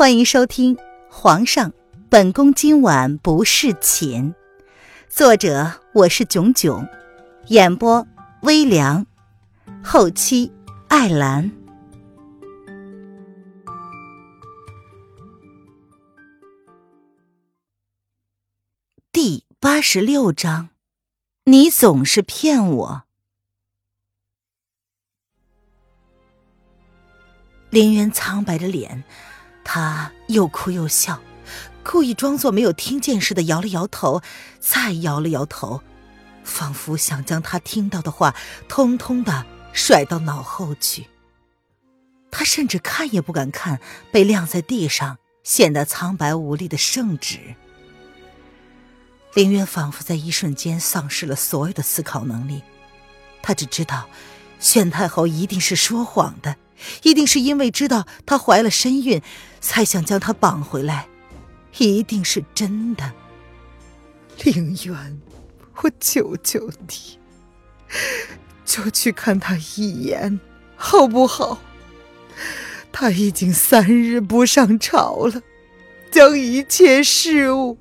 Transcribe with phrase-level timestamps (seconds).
[0.00, 0.76] 欢迎收听
[1.10, 1.74] 《皇上，
[2.08, 4.32] 本宫今晚不侍寝》，
[5.10, 6.88] 作者我是囧囧，
[7.48, 8.06] 演播
[8.40, 9.04] 微凉，
[9.84, 10.50] 后期
[10.88, 11.52] 艾兰。
[19.12, 20.70] 第八十六章，
[21.44, 23.02] 你总是骗我。
[27.68, 29.04] 林渊苍白着脸。
[29.72, 31.20] 他又哭又笑，
[31.84, 34.20] 故意装作没有听见似的摇了摇头，
[34.58, 35.80] 再摇了摇头，
[36.42, 38.34] 仿佛想将他听到的话
[38.68, 41.06] 通通的甩到脑后去。
[42.32, 43.78] 他甚至看也不敢看
[44.10, 47.38] 被晾在地上、显得苍白无力的圣旨。
[49.34, 52.64] 林渊仿佛在一瞬间丧失了所有的思考能力，
[53.40, 54.08] 他只知道，
[54.58, 56.56] 宣太后一定是说谎的。
[57.02, 59.20] 一定是因为知道她怀了身孕，
[59.60, 61.06] 才想将他绑回来，
[61.78, 63.12] 一定是真的。
[64.42, 65.20] 凌渊，
[65.76, 67.18] 我求求你，
[68.64, 70.40] 就去看他一眼，
[70.76, 71.58] 好不好？
[72.90, 75.42] 他已经三日不上朝了，
[76.10, 77.76] 将一切事务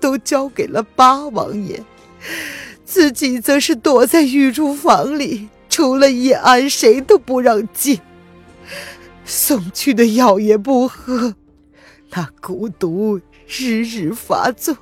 [0.00, 1.82] 都交给了八王爷，
[2.84, 8.00] 自己则是躲在御书房里，除了叶安，谁都不让进。
[9.28, 11.34] 送去的药也不喝，
[12.10, 14.78] 那蛊毒日日发作。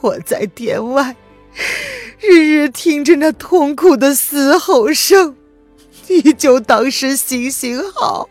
[0.00, 1.14] 我在殿外，
[2.18, 5.36] 日日听着那痛苦的嘶吼声，
[6.08, 8.30] 你就当是行行好，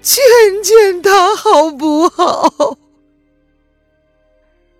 [0.00, 0.24] 劝
[0.64, 2.78] 劝他好不好？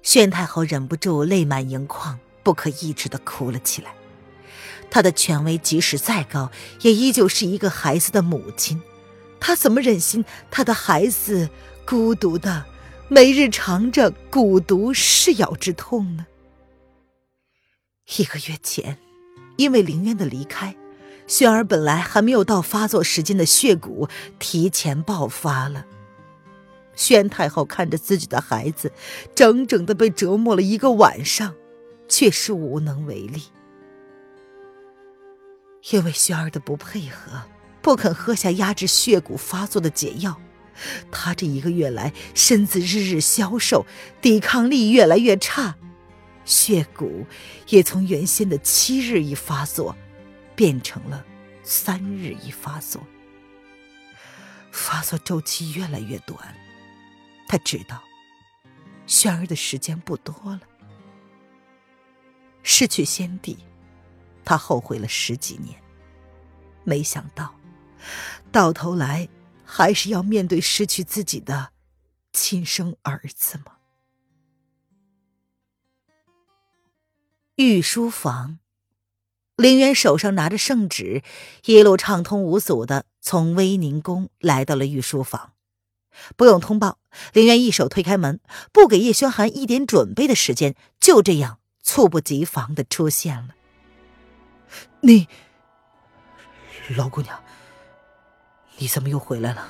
[0.03, 3.95] 宣太后忍不住泪满盈眶，不可抑制的哭了起来。
[4.91, 8.81] 她的权威即使再高，也依旧是一个孩子的母亲。
[9.47, 11.51] 他怎么忍心他的孩子
[11.85, 12.65] 孤独的
[13.09, 16.25] 每日尝着蛊毒噬咬之痛呢？
[18.17, 18.97] 一个月前，
[19.59, 20.75] 因为林渊的离开，
[21.27, 24.09] 轩儿本来还没有到发作时间的血蛊
[24.39, 25.85] 提前爆发了。
[26.95, 28.91] 宣太后看着自己的孩子
[29.35, 31.55] 整整的被折磨了一个晚上，
[32.09, 33.43] 却是无能为力，
[35.91, 37.43] 因为轩儿的不配合。
[37.85, 40.41] 不肯喝下压制血蛊发作的解药，
[41.13, 43.85] 他这一个月来身子日日消瘦，
[44.23, 45.77] 抵抗力越来越差，
[46.47, 47.27] 血蛊
[47.69, 49.95] 也从原先的七日一发作，
[50.57, 51.23] 变成了
[51.63, 53.03] 三日一发作。
[54.73, 56.39] 发作周期越来越短，
[57.47, 58.03] 他知道，
[59.07, 60.63] 轩儿的时间不多了。
[62.63, 63.59] 失去先帝，
[64.43, 65.79] 他后悔了十几年，
[66.83, 67.55] 没想到。
[68.53, 69.29] 到头来，
[69.65, 71.71] 还是要面对失去自己的
[72.33, 73.73] 亲生儿子吗？
[77.57, 78.59] 御书房，
[79.57, 81.23] 林渊手上拿着圣旨，
[81.67, 85.53] 一路畅通无阻的从威宁宫来到了御书房。
[86.37, 86.99] 不用通报，
[87.33, 88.41] 林渊一手推开门，
[88.73, 93.55] 不给叶轩寒一点准备的时间，就这样猝不及防的出现了。
[95.01, 95.29] 你，
[96.97, 97.44] 老姑娘。
[98.79, 99.67] 你怎么又回来了？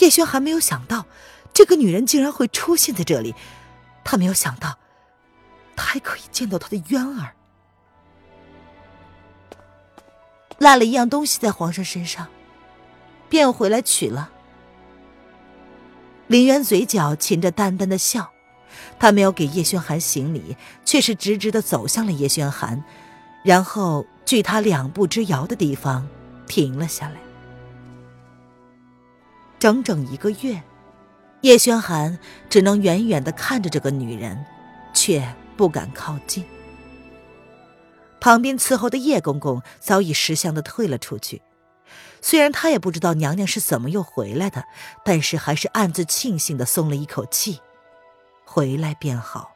[0.00, 1.06] 叶轩还没有想到，
[1.52, 3.34] 这个女人竟然会出现在这里。
[4.02, 4.78] 他没有想到，
[5.76, 7.34] 他还可以见到他的渊儿。
[10.58, 12.28] 落了一样东西在皇上身上，
[13.28, 14.30] 便回来取了。
[16.26, 18.30] 林渊嘴角噙着淡淡的笑，
[18.98, 22.82] 他没有给叶轩寒行礼，却是直直的走向了叶轩寒，
[23.42, 26.08] 然后距他两步之遥的地方
[26.46, 27.23] 停了下来。
[29.64, 30.62] 整整一个月，
[31.40, 32.18] 叶轩寒
[32.50, 34.44] 只能远远的看着这个女人，
[34.92, 36.44] 却不敢靠近。
[38.20, 41.40] 旁边伺候的叶公公早已识相的退了出去。
[42.20, 44.66] 虽然他也不知道娘娘是怎么又回来的，
[45.02, 47.62] 但是还是暗自庆幸的松了一口气。
[48.44, 49.54] 回来便好。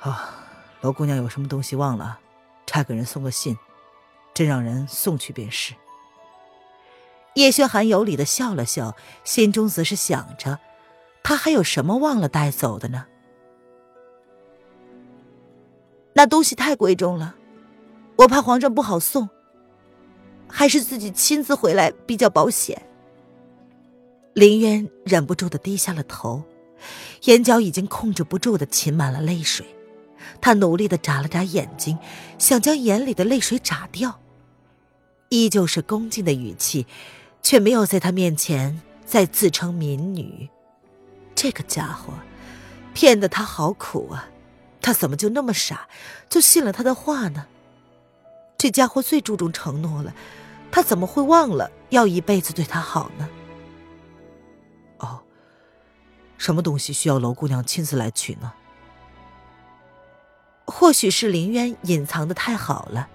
[0.00, 0.34] 啊，
[0.80, 2.18] 罗姑娘有什么东西忘了，
[2.66, 3.56] 差个人送个信，
[4.34, 5.74] 朕让人送去便是。
[7.34, 10.58] 叶轩寒有礼的笑了笑，心中则是想着，
[11.22, 13.06] 他还有什么忘了带走的呢？
[16.12, 17.36] 那东西太贵重了，
[18.16, 19.28] 我怕皇上不好送，
[20.48, 22.82] 还是自己亲自回来比较保险。
[24.34, 26.42] 林渊忍不住的低下了头，
[27.24, 29.64] 眼角已经控制不住的噙满了泪水，
[30.40, 31.96] 他努力的眨了眨眼睛，
[32.38, 34.20] 想将眼里的泪水眨掉，
[35.28, 36.86] 依旧是恭敬的语气。
[37.50, 40.48] 却没有在他面前再自称民女。
[41.34, 42.12] 这个家伙，
[42.94, 44.28] 骗得他好苦啊！
[44.80, 45.88] 他怎么就那么傻，
[46.28, 47.48] 就信了他的话呢？
[48.56, 50.14] 这家伙最注重承诺了，
[50.70, 53.28] 他怎么会忘了要一辈子对他好呢？
[54.98, 55.20] 哦，
[56.38, 58.52] 什么东西需要楼姑娘亲自来取呢？
[60.66, 63.08] 或许是林渊隐藏的太好了，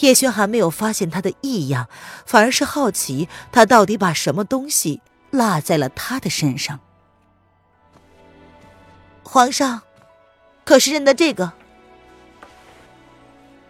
[0.00, 1.88] 叶轩还没有发现他的异样，
[2.24, 6.80] 反而是好奇他到底把什么东西落在了他的身上。
[9.22, 9.82] 皇上，
[10.64, 11.52] 可是认得这个？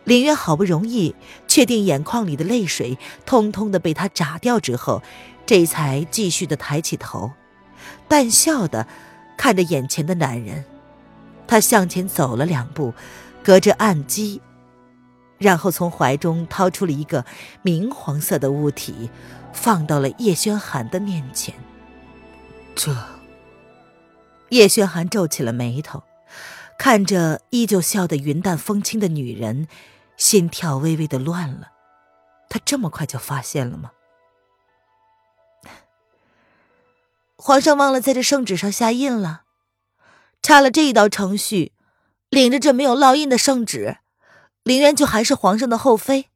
[0.04, 1.16] 林渊好不容易
[1.48, 5.02] 确定眼眶里的泪水通通的被他眨掉之后，
[5.44, 7.32] 这才继续的抬起头，
[8.06, 8.87] 淡笑的
[9.37, 10.64] 看着眼前的男人。
[11.48, 12.94] 他向前走了两步，
[13.43, 14.40] 隔着暗机，
[15.38, 17.24] 然后从怀中掏出了一个
[17.62, 19.10] 明黄色的物体，
[19.52, 21.54] 放到了叶轩寒的面前。
[22.74, 22.94] 这，
[24.50, 26.02] 叶轩寒皱起了眉头，
[26.78, 29.68] 看着依旧笑得云淡风轻的女人，
[30.16, 31.72] 心跳微微的乱了。
[32.48, 33.90] 他这么快就发现了吗？
[37.36, 39.42] 皇上忘了在这圣旨上下印了。
[40.42, 41.72] 差了这一道程序，
[42.30, 43.98] 领着这没有烙印的圣旨，
[44.66, 46.28] 林渊就还是皇上的后妃。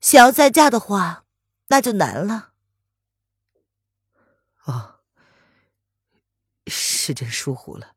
[0.00, 1.24] 想要再嫁的话，
[1.68, 2.50] 那就难了。
[4.64, 4.96] 哦，
[6.66, 7.92] 是朕疏忽了，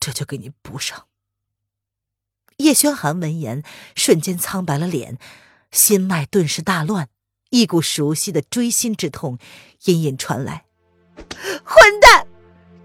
[0.00, 1.06] 这就给你补上。
[2.56, 3.62] 叶轩寒闻言，
[3.94, 5.18] 瞬间苍白了脸，
[5.70, 7.08] 心脉顿时大乱，
[7.50, 9.38] 一股熟悉的锥心之痛
[9.84, 10.66] 隐隐传来。
[11.64, 12.26] 混蛋！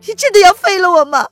[0.02, 1.32] 你真的要废了我吗？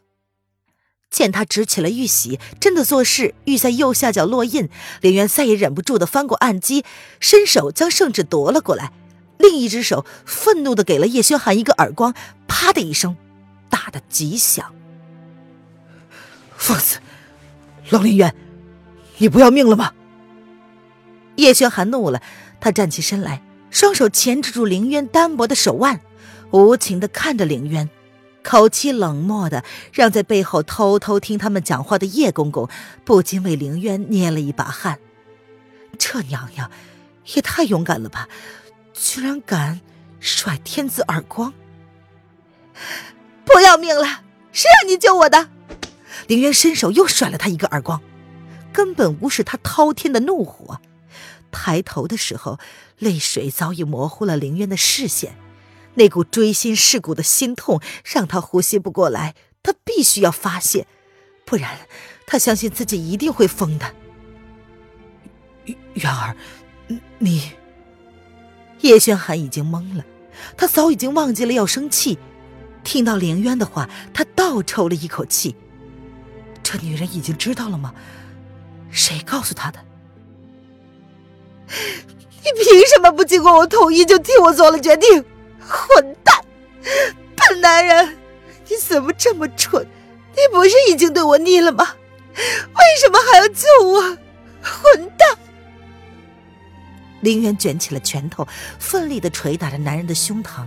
[1.09, 4.69] 见他执起了玉玺，真的做事玉在右下角落印，
[5.01, 6.85] 林渊再也忍不住的翻过案几，
[7.19, 8.91] 伸手将圣旨夺了过来，
[9.37, 12.13] 另一只手愤怒的给了叶轩寒一个耳光，
[12.47, 13.17] 啪的一声，
[13.69, 14.73] 打得极响。
[16.55, 16.99] 放肆！
[17.89, 18.35] 冷林渊，
[19.17, 19.93] 你不要命了吗？
[21.37, 22.21] 叶轩寒怒了，
[22.59, 23.41] 他站起身来，
[23.71, 26.01] 双手钳制住凌渊单薄的手腕，
[26.51, 27.89] 无情的看着凌渊。
[28.43, 32.69] 口气冷漠的，让在背后偷偷听他们讲话的叶公公
[33.03, 34.99] 不禁为凌渊捏了一把汗。
[35.97, 36.71] 这娘娘
[37.35, 38.29] 也太勇敢了吧，
[38.93, 39.81] 居然敢
[40.19, 41.53] 甩天子耳光！
[43.45, 45.49] 不要命了，谁让你救我的？
[46.27, 48.01] 凌渊伸手又甩了他一个耳光，
[48.71, 50.79] 根本无视他滔天的怒火。
[51.51, 52.59] 抬头的时候，
[52.99, 55.35] 泪水早已模糊了凌渊的视线。
[55.99, 60.87] 那股锥心噬骨的心痛让他呼吸不过来，他必须要发泄，
[61.45, 61.77] 不然
[62.25, 63.93] 他相信自己一定会疯的。
[65.95, 66.37] 元儿，
[67.17, 67.51] 你……
[68.79, 70.05] 叶轩寒已经懵了，
[70.55, 72.17] 他早已经忘记了要生气。
[72.81, 75.53] 听到凌渊的话，他倒抽了一口气。
[76.63, 77.93] 这女人已经知道了吗？
[78.89, 79.79] 谁告诉她的？
[81.67, 85.25] 你凭什么不经过我同意就替我做了决定？
[85.69, 86.35] 混蛋，
[87.35, 88.17] 笨男人，
[88.67, 89.85] 你怎么这么蠢？
[90.31, 91.95] 你不是已经对我腻了吗？
[92.35, 94.01] 为什么还要救我？
[94.61, 95.37] 混蛋！
[97.21, 98.47] 林渊卷起了拳头，
[98.79, 100.65] 奋力的捶打着男人的胸膛。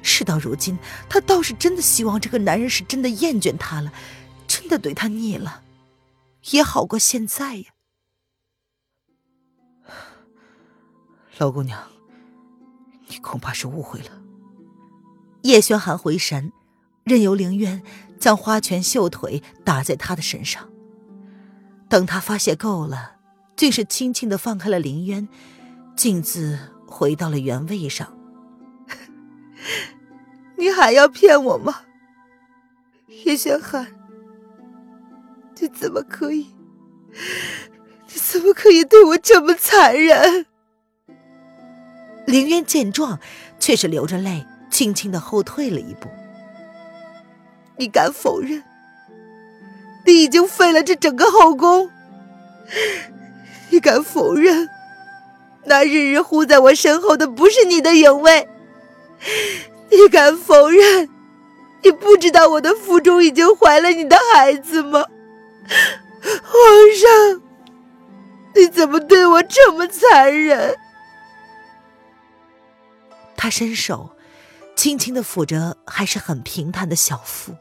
[0.00, 0.78] 事到如今，
[1.08, 3.92] 他倒是真的希望这个男人是真的厌倦他了，
[4.46, 5.62] 真的对他腻了，
[6.50, 7.64] 也好过现在呀。
[11.38, 11.82] 老姑娘，
[13.08, 14.21] 你恐怕是误会了。
[15.42, 16.52] 叶轩寒回神，
[17.04, 17.82] 任由凌渊
[18.18, 20.68] 将花拳绣腿打在他的身上。
[21.88, 23.16] 等他发泄够了，
[23.56, 25.28] 竟是轻轻的放开了凌渊，
[25.96, 28.16] 径自回到了原位上。
[30.56, 31.82] 你还要骗我吗，
[33.24, 33.86] 叶轩寒？
[35.60, 36.48] 你怎么可以？
[38.06, 40.46] 你怎么可以对我这么残忍？
[42.26, 43.18] 凌渊见状，
[43.58, 44.46] 却是流着泪。
[44.72, 46.08] 轻轻的后退了一步。
[47.76, 48.64] 你敢否认？
[50.04, 51.88] 你已经废了这整个后宫？
[53.70, 54.68] 你敢否认？
[55.64, 58.48] 那日日护在我身后的不是你的影卫？
[59.90, 61.08] 你敢否认？
[61.82, 65.04] 你不知道我的腹中已经怀了你的孩子吗？
[66.22, 66.62] 皇
[66.96, 67.42] 上，
[68.54, 70.74] 你怎么对我这么残忍？
[73.36, 74.11] 他伸手。
[74.74, 77.54] 轻轻的抚着还是很平坦的小腹，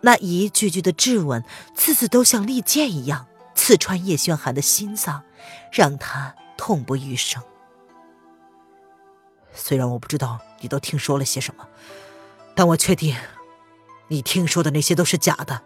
[0.00, 5.22] 那一句句的质问，次次都像利剑一样刺穿叶轩寒的心脏，
[5.70, 7.42] 让他痛不欲生。
[9.52, 11.68] 虽然我不知道你都听说了些什么，
[12.54, 13.16] 但我确定，
[14.08, 15.62] 你听说的那些都是假的。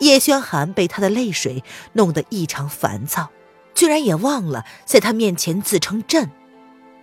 [0.00, 3.30] 叶轩寒被他的泪水弄得异常烦躁，
[3.74, 6.30] 居然也忘了在他面前自称朕。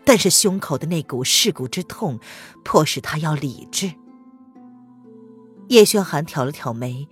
[0.04, 2.20] 但是胸口的那股噬骨之痛，
[2.64, 3.94] 迫使他要理智。
[5.68, 7.08] 叶轩寒挑了挑眉，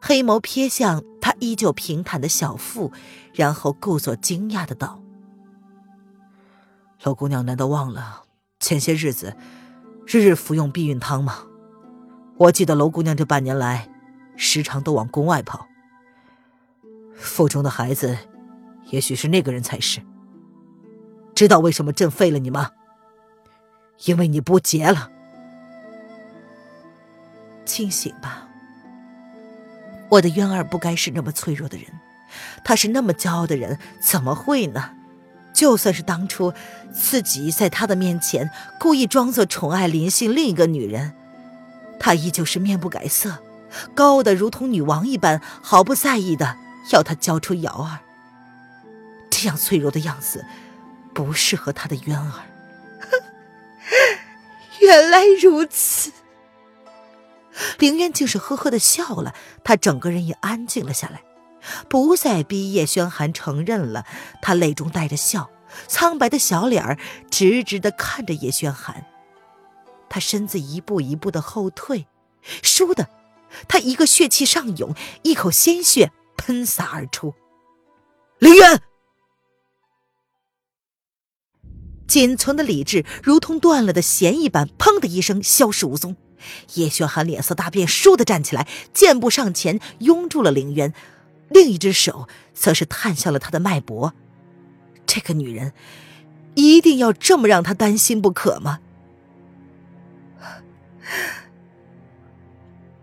[0.00, 2.92] 黑眸瞥向他依旧平坦的小腹，
[3.34, 5.02] 然后故作惊讶的道
[7.02, 8.22] ：“老姑娘难道忘了
[8.58, 9.36] 前些日子
[10.06, 11.44] 日日服用避孕汤吗？
[12.38, 13.90] 我记得楼姑娘这半年来，
[14.36, 15.66] 时常都往宫外跑。
[17.14, 18.16] 腹中的孩子，
[18.86, 20.00] 也许是那个人才是。”
[21.40, 22.72] 知道为什么朕废了你吗？
[24.04, 25.10] 因为你不洁了。
[27.64, 28.46] 清醒吧，
[30.10, 31.86] 我的渊儿不该是那么脆弱的人，
[32.62, 34.90] 他是那么骄傲的人，怎么会呢？
[35.54, 36.52] 就算是当初
[36.92, 41.14] 自己在他的面前故意装作宠爱林姓另一个女人，
[41.98, 43.38] 他依旧是面不改色，
[43.94, 46.58] 高傲的如同女王一般，毫不在意的
[46.92, 48.00] 要他交出瑶儿。
[49.30, 50.44] 这样脆弱的样子。
[51.24, 52.32] 不适合他的渊儿。
[54.80, 56.12] 原来如此，
[57.78, 61.22] 凌渊竟是呵呵的笑了，他整个人也安静了下来，
[61.88, 64.06] 不再逼叶轩寒承认了。
[64.40, 65.50] 他泪中带着笑，
[65.86, 66.98] 苍白的小脸儿
[67.30, 69.04] 直直的看着叶轩寒。
[70.08, 72.06] 他身子一步一步的后退，
[72.62, 73.08] 倏的，
[73.68, 77.34] 他一个血气上涌，一口鲜血喷洒而出。
[78.38, 78.82] 凌渊。
[82.10, 86.16] 仅存的理智如同断了的弦一般，砰的一声消失无踪。
[86.74, 90.92] 叶轩寒脸色大变，倏地站起来，箭步上前拥住了凌渊，
[91.50, 94.12] 另一只手则是探向了他的脉搏。
[95.06, 95.72] 这个女人，
[96.56, 98.80] 一定要这么让他担心不可吗？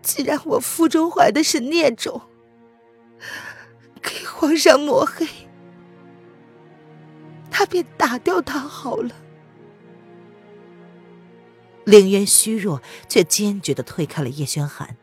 [0.01, 2.23] 既然我腹中怀的是孽种，
[4.01, 5.25] 给皇上抹黑。
[7.57, 9.09] 他便打掉他好了。
[11.85, 14.95] 凌渊虚弱却坚决的推开了叶轩寒，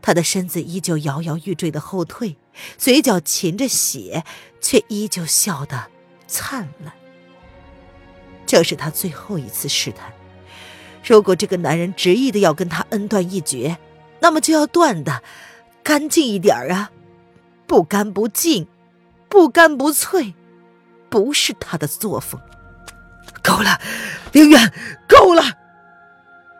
[0.00, 2.36] 他的身子依旧摇摇欲坠的后退，
[2.78, 4.22] 嘴角噙着血，
[4.60, 5.90] 却依旧笑得
[6.28, 6.94] 灿烂。
[8.46, 10.12] 这是他最后一次试探，
[11.04, 13.78] 如果这个男人执意的要跟他恩断义绝，
[14.20, 15.24] 那么就要断的
[15.82, 16.92] 干净一点啊，
[17.66, 18.68] 不干不净，
[19.28, 20.34] 不干不脆。
[21.08, 22.40] 不是他的作风。
[23.42, 23.80] 够了，
[24.32, 24.72] 凌渊，
[25.08, 25.42] 够了！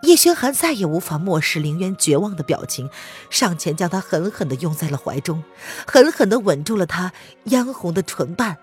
[0.02, 2.90] 叶轩寒再也无法漠视凌渊绝望的表情，
[3.30, 5.42] 上前将他狠狠的拥在了怀中，
[5.86, 7.10] 狠狠的吻住了他
[7.44, 8.58] 嫣红的唇瓣，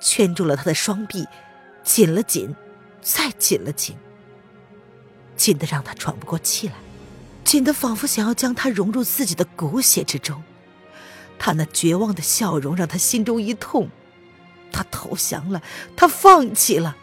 [0.00, 1.26] 圈住了他的双臂，
[1.82, 2.56] 紧了紧，
[3.02, 3.94] 再紧了紧，
[5.36, 6.74] 紧的让他喘不过气来，
[7.44, 10.42] 紧的仿佛想要将他融入自己的骨血之中。
[11.38, 13.90] 他那绝望的笑容让他心中一痛。
[14.76, 15.62] 他投降了，
[15.96, 16.94] 他放弃了，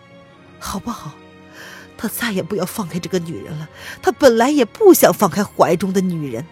[0.60, 1.14] 好不好？
[1.98, 3.68] 他再也不要放开这个女人了。
[4.00, 6.46] 他本来也不想放开怀中的女人。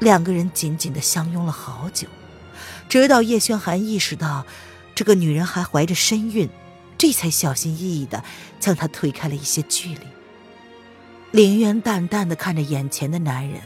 [0.00, 2.08] 两个人紧紧的相拥了好久，
[2.88, 4.44] 直到叶轩寒意识到
[4.96, 6.50] 这个女人还怀着身孕，
[6.98, 8.24] 这才小心翼翼的
[8.58, 10.00] 将她推开了一些距离。
[11.30, 13.60] 林渊淡淡的看着眼前的男人，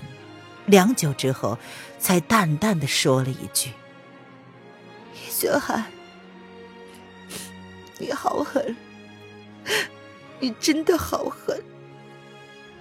[0.67, 1.59] 良久之后，
[1.99, 3.71] 才淡淡的说了一句。
[5.31, 5.85] 雪寒，
[7.99, 8.77] 你好狠，
[10.41, 11.63] 你真的好狠。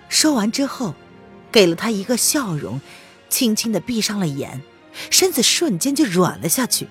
[0.10, 0.94] 说完之后，
[1.52, 2.80] 给了他一个笑容，
[3.30, 4.62] 轻轻的闭上了眼，
[5.10, 6.88] 身子瞬间就软了下去。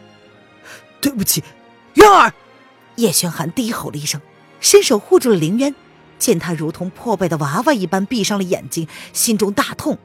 [1.01, 1.43] 对不起，
[1.95, 2.33] 渊儿。
[2.97, 4.21] 叶轩寒低吼了一声，
[4.61, 5.75] 伸手护住了凌渊。
[6.19, 9.99] 见他如同破败的娃娃一般闭上了眼睛，心中大痛，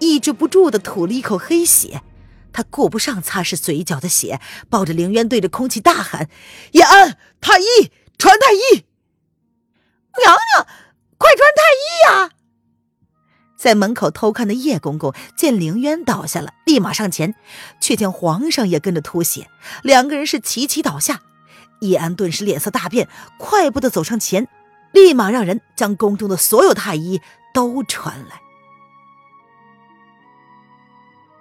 [0.00, 2.02] 抑制不住的吐了一口黑血。
[2.52, 6.28] 他顾不上擦拭嘴角的血，抱着凌渊对着空气大喊
[6.72, 8.84] ：“叶安，太医，传太医！
[10.22, 10.66] 娘娘，
[11.18, 12.30] 快传太医呀！”
[13.56, 17.34] 在门口偷看的叶公公见凌渊倒下了，立马上前，
[17.80, 19.50] 却见皇上也跟着吐血，
[19.82, 21.20] 两个人是齐齐倒下。
[21.80, 24.48] 叶安顿时脸色大变，快步的走上前，
[24.92, 27.20] 立马让人将宫中的所有太医
[27.52, 28.40] 都传来。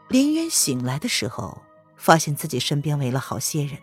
[0.10, 1.62] 林渊醒来的时候，
[1.96, 3.80] 发现自己身边围了好些人，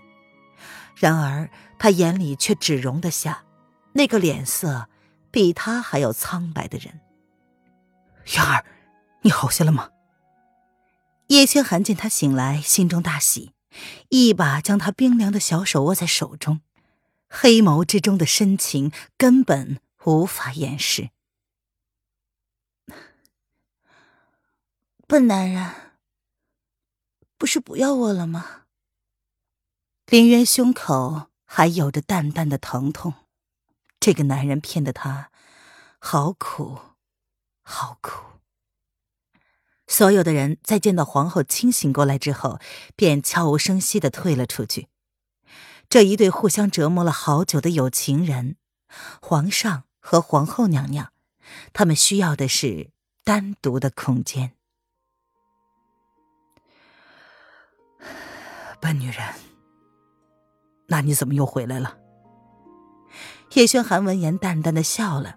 [0.97, 3.45] 然而他眼里却只容得下
[3.93, 4.89] 那个脸色
[5.31, 7.01] 比他还要苍白的人。
[8.35, 8.65] 渊儿，
[9.23, 9.91] 你好些了吗？
[11.29, 13.53] 叶轩寒见他醒来，心中大喜，
[14.09, 16.61] 一把将他冰凉的小手握在手中。
[17.29, 21.11] 黑眸之中的深情根本无法掩饰。
[25.09, 25.86] 笨男人，
[27.39, 28.63] 不是不要我了吗？
[30.07, 33.15] 林渊胸口还有着淡淡的疼痛，
[34.01, 35.31] 这个男人骗得他
[35.99, 36.79] 好苦，
[37.63, 38.23] 好苦。
[39.87, 42.59] 所有的人在见到皇后清醒过来之后，
[42.97, 44.89] 便悄无声息的退了出去。
[45.89, 48.57] 这一对互相折磨了好久的有情人，
[49.21, 51.13] 皇上和皇后娘娘，
[51.73, 52.91] 他们需要的是
[53.23, 54.56] 单独的空间。
[58.81, 59.25] 笨女人，
[60.87, 61.97] 那你怎么又回来了？
[63.55, 65.37] 叶轩寒闻言淡淡的笑了，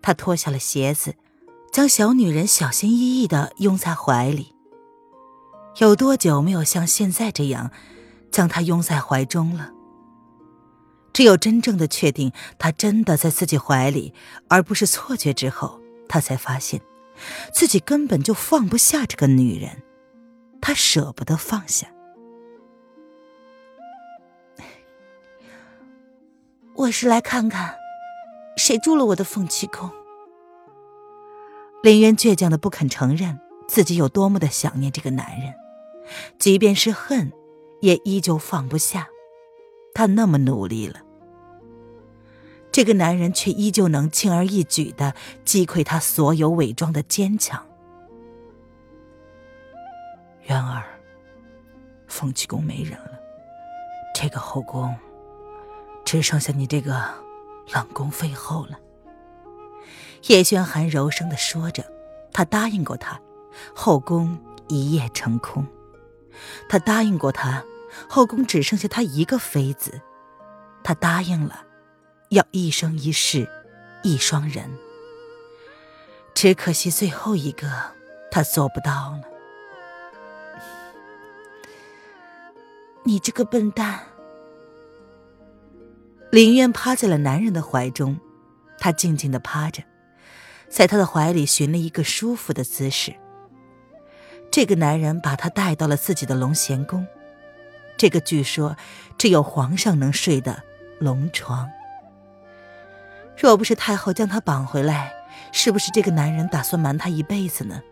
[0.00, 1.16] 他脱下了鞋子，
[1.72, 4.54] 将小女人小心翼翼的拥在怀里。
[5.78, 7.70] 有多久没有像现在这样？
[8.30, 9.70] 将她拥在怀中了。
[11.12, 14.14] 只有真正的确定他真的在自己怀里，
[14.48, 16.80] 而不是错觉之后，他才发现，
[17.52, 19.82] 自己根本就放不下这个女人，
[20.62, 21.91] 他舍不得放下。
[26.74, 27.76] 我是来看看，
[28.56, 29.90] 谁住了我的凤栖宫。
[31.82, 33.38] 林渊倔强的不肯承认
[33.68, 35.54] 自己有多么的想念这个男人，
[36.38, 37.32] 即便是恨。
[37.82, 39.08] 也依旧放不下，
[39.92, 41.00] 他那么努力了，
[42.70, 47.66] 这个男人却依旧能轻而易举的击溃他所有伪装的坚强。
[50.42, 50.84] 渊儿，
[52.06, 53.18] 凤栖宫没人了，
[54.14, 54.94] 这个后宫
[56.12, 57.02] 只剩下你这个
[57.72, 58.78] 冷宫废后了。
[60.26, 61.90] 叶轩寒柔声的说着，
[62.34, 63.18] 他答应过他，
[63.74, 64.38] 后宫
[64.68, 65.66] 一夜成空，
[66.68, 67.64] 他答应过他。
[68.10, 70.02] 后宫只剩下他一个妃子，
[70.84, 71.64] 他答应了，
[72.28, 73.48] 要一生一世
[74.02, 74.70] 一双人。
[76.34, 77.66] 只可惜最后一个，
[78.30, 79.22] 他做不到了。
[83.02, 84.11] 你这个笨蛋！
[86.32, 88.18] 林渊趴在了男人的怀中，
[88.78, 89.82] 他静静的趴着，
[90.66, 93.14] 在他的怀里寻了一个舒服的姿势。
[94.50, 97.06] 这个男人把他带到了自己的龙贤宫。
[97.98, 98.74] 这个据说
[99.18, 100.62] 只有皇上能睡的
[100.98, 101.68] 龙床，
[103.36, 105.12] 若不是太后将他绑回来，
[105.52, 107.82] 是不是这个男人打算瞒他一辈子呢？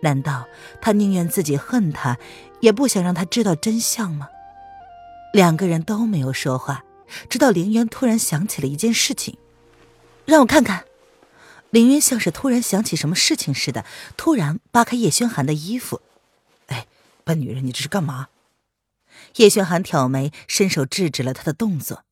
[0.00, 0.46] 难道
[0.80, 2.18] 他宁愿自己恨他，
[2.60, 4.28] 也不想让他知道真相吗？
[5.32, 6.84] 两个人都没有说话，
[7.28, 9.36] 直到凌渊突然想起了一件事情，
[10.24, 10.84] 让我看看。
[11.70, 13.84] 凌渊像是突然想起什么事情似的，
[14.16, 16.00] 突然扒开叶轩寒的衣服。
[16.68, 16.86] 哎，
[17.24, 18.28] 笨女人，你这是干嘛？
[19.36, 22.04] 叶轩寒挑眉，伸手制止了他的动作。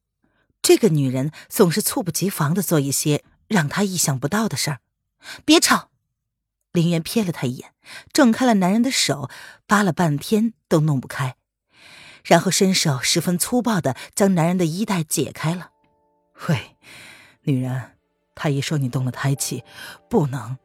[0.61, 4.81] 这个女人总是猝不及防的做一些让他意想不到的事儿。
[5.45, 5.91] 别吵！
[6.73, 7.73] 林渊瞥了他一眼，
[8.13, 9.31] 挣开了男人的手，
[9.67, 11.37] 扒了半天都弄不开，
[12.27, 15.71] 然后伸手十分粗暴的将男人的衣带解开了。
[16.49, 16.77] 喂，
[17.43, 17.93] 女人，
[18.35, 19.63] 太医说你动了胎气，
[20.11, 20.59] 不能。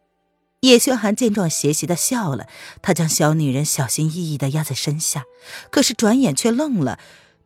[0.61, 2.47] 叶轩寒见状，邪邪的笑了。
[2.81, 5.23] 他将小女人小心翼翼的压在身下，
[5.69, 6.99] 可是转眼却愣了。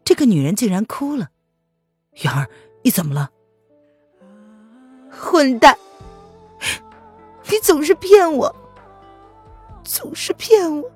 [0.03, 1.29] 这个女人竟然哭了。
[2.23, 2.49] 元儿，
[2.83, 3.31] 你怎么了？
[5.11, 5.77] 混蛋！
[7.49, 8.55] 你总是骗我，
[9.83, 10.91] 总是骗我。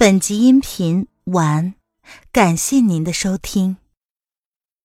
[0.00, 1.74] 本集音频完，
[2.30, 3.78] 感谢您的收听。